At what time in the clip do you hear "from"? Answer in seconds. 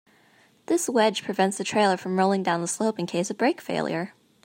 1.95-2.17